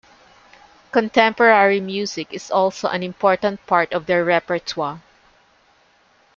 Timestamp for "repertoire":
4.25-4.99